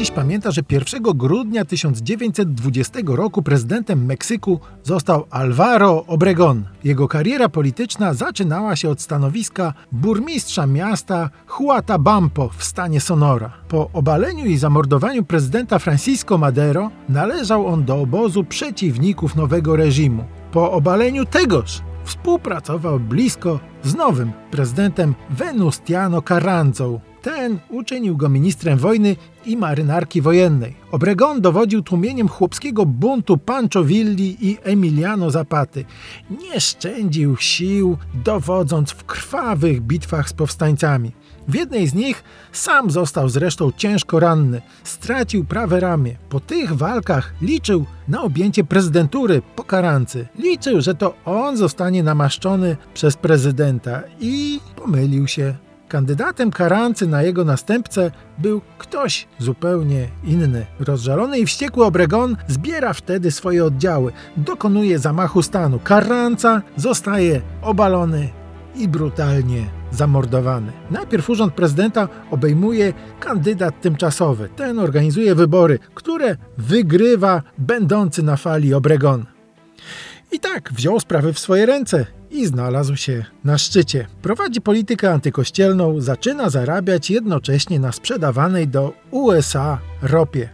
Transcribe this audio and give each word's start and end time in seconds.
Dziś 0.00 0.10
pamięta, 0.10 0.50
że 0.50 0.62
1 0.70 1.02
grudnia 1.02 1.64
1920 1.64 2.98
roku 3.06 3.42
prezydentem 3.42 4.04
Meksyku 4.04 4.60
został 4.84 5.24
Alvaro 5.30 6.04
Obregón. 6.06 6.62
Jego 6.84 7.08
kariera 7.08 7.48
polityczna 7.48 8.14
zaczynała 8.14 8.76
się 8.76 8.90
od 8.90 9.00
stanowiska 9.00 9.74
burmistrza 9.92 10.66
miasta 10.66 11.30
Huatabampo 11.46 12.48
w 12.48 12.64
stanie 12.64 13.00
Sonora. 13.00 13.52
Po 13.68 13.90
obaleniu 13.92 14.46
i 14.46 14.56
zamordowaniu 14.56 15.24
prezydenta 15.24 15.78
Francisco 15.78 16.38
Madero 16.38 16.90
należał 17.08 17.66
on 17.66 17.84
do 17.84 18.00
obozu 18.00 18.44
przeciwników 18.44 19.36
nowego 19.36 19.76
reżimu. 19.76 20.24
Po 20.52 20.72
obaleniu 20.72 21.24
tegoż 21.24 21.80
współpracował 22.04 23.00
blisko 23.00 23.60
z 23.82 23.94
nowym 23.94 24.32
prezydentem 24.50 25.14
Venustiano 25.30 26.22
Carranzą. 26.22 27.00
Ten 27.22 27.58
uczynił 27.68 28.16
go 28.16 28.28
ministrem 28.28 28.78
wojny 28.78 29.16
i 29.46 29.56
marynarki 29.56 30.22
wojennej. 30.22 30.76
Obregón 30.92 31.40
dowodził 31.40 31.82
tłumieniem 31.82 32.28
chłopskiego 32.28 32.86
buntu 32.86 33.38
Pancho 33.38 33.84
Villi 33.84 34.48
i 34.48 34.58
Emiliano 34.62 35.30
Zapaty. 35.30 35.84
Nie 36.30 36.60
szczędził 36.60 37.36
sił, 37.36 37.98
dowodząc 38.24 38.90
w 38.90 39.04
krwawych 39.04 39.80
bitwach 39.80 40.28
z 40.28 40.32
powstańcami. 40.32 41.12
W 41.48 41.54
jednej 41.54 41.86
z 41.86 41.94
nich 41.94 42.24
sam 42.52 42.90
został 42.90 43.28
zresztą 43.28 43.72
ciężko 43.76 44.20
ranny, 44.20 44.62
stracił 44.84 45.44
prawe 45.44 45.80
ramię. 45.80 46.16
Po 46.28 46.40
tych 46.40 46.72
walkach 46.72 47.34
liczył 47.42 47.86
na 48.08 48.22
objęcie 48.22 48.64
prezydentury 48.64 49.42
po 49.56 49.64
karancy. 49.64 50.28
Liczył, 50.38 50.80
że 50.80 50.94
to 50.94 51.14
on 51.24 51.56
zostanie 51.56 52.02
namaszczony 52.02 52.76
przez 52.94 53.16
prezydenta 53.16 54.02
i 54.20 54.60
pomylił 54.76 55.26
się. 55.26 55.69
Kandydatem 55.90 56.50
Karancy 56.50 57.06
na 57.06 57.22
jego 57.22 57.44
następcę 57.44 58.10
był 58.38 58.60
ktoś 58.78 59.28
zupełnie 59.38 60.08
inny. 60.24 60.66
Rozżalony 60.80 61.38
i 61.38 61.46
wściekły 61.46 61.84
Obregon 61.84 62.36
zbiera 62.48 62.92
wtedy 62.92 63.30
swoje 63.30 63.64
oddziały, 63.64 64.12
dokonuje 64.36 64.98
zamachu 64.98 65.42
stanu. 65.42 65.78
Karanca 65.84 66.62
zostaje 66.76 67.40
obalony 67.62 68.28
i 68.74 68.88
brutalnie 68.88 69.66
zamordowany. 69.90 70.72
Najpierw 70.90 71.30
urząd 71.30 71.54
prezydenta 71.54 72.08
obejmuje 72.30 72.92
kandydat 73.20 73.80
tymczasowy. 73.80 74.48
Ten 74.56 74.78
organizuje 74.78 75.34
wybory, 75.34 75.78
które 75.94 76.36
wygrywa 76.58 77.42
będący 77.58 78.22
na 78.22 78.36
fali 78.36 78.74
Obregon. 78.74 79.26
I 80.32 80.40
tak 80.40 80.72
wziął 80.72 81.00
sprawy 81.00 81.32
w 81.32 81.38
swoje 81.38 81.66
ręce 81.66 82.06
i 82.30 82.46
znalazł 82.46 82.96
się 82.96 83.24
na 83.44 83.58
szczycie. 83.58 84.06
Prowadzi 84.22 84.60
politykę 84.60 85.12
antykościelną, 85.12 86.00
zaczyna 86.00 86.50
zarabiać 86.50 87.10
jednocześnie 87.10 87.80
na 87.80 87.92
sprzedawanej 87.92 88.68
do 88.68 88.92
USA 89.10 89.78
ropie. 90.02 90.48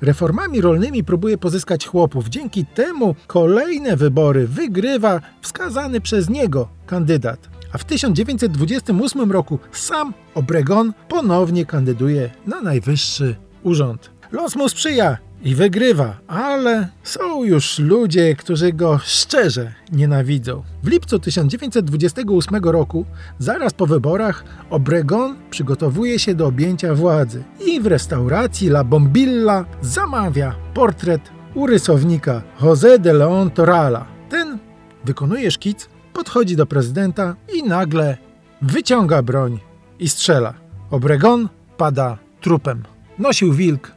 Reformami 0.00 0.60
rolnymi 0.60 1.04
próbuje 1.04 1.38
pozyskać 1.38 1.86
chłopów. 1.86 2.28
Dzięki 2.28 2.66
temu 2.66 3.14
kolejne 3.26 3.96
wybory 3.96 4.46
wygrywa 4.46 5.20
wskazany 5.40 6.00
przez 6.00 6.30
niego 6.30 6.68
kandydat. 6.86 7.48
A 7.72 7.78
w 7.78 7.84
1928 7.84 9.32
roku 9.32 9.58
sam 9.72 10.14
Obregon 10.34 10.92
ponownie 11.08 11.66
kandyduje 11.66 12.30
na 12.46 12.60
najwyższy 12.60 13.36
urząd. 13.62 14.10
Los 14.32 14.56
mu 14.56 14.68
sprzyja 14.68 15.18
i 15.44 15.54
wygrywa, 15.54 16.18
ale 16.28 16.88
są 17.02 17.44
już 17.44 17.78
ludzie, 17.78 18.36
którzy 18.36 18.72
go 18.72 18.98
szczerze 19.02 19.72
nienawidzą. 19.92 20.62
W 20.82 20.88
lipcu 20.88 21.18
1928 21.18 22.64
roku, 22.64 23.04
zaraz 23.38 23.72
po 23.72 23.86
wyborach, 23.86 24.44
Obregon 24.70 25.36
przygotowuje 25.50 26.18
się 26.18 26.34
do 26.34 26.46
objęcia 26.46 26.94
władzy 26.94 27.42
i 27.66 27.80
w 27.80 27.86
restauracji 27.86 28.68
La 28.68 28.84
Bombilla 28.84 29.64
zamawia 29.80 30.54
portret 30.74 31.30
u 31.54 31.66
rysownika 31.66 32.42
José 32.60 32.98
de 32.98 33.12
León 33.12 33.50
Torala. 33.50 34.06
Ten 34.28 34.58
wykonuje 35.04 35.50
szkic, 35.50 35.88
podchodzi 36.12 36.56
do 36.56 36.66
prezydenta 36.66 37.36
i 37.54 37.62
nagle 37.62 38.18
wyciąga 38.62 39.22
broń 39.22 39.60
i 39.98 40.08
strzela. 40.08 40.54
Obregon 40.90 41.48
pada 41.76 42.18
trupem. 42.40 42.82
Nosił 43.18 43.52
wilk. 43.52 43.92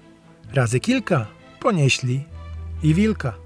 Razy 0.53 0.79
kilka 0.79 1.32
ponieśli 1.63 2.23
i 2.83 2.93
wilka. 2.93 3.42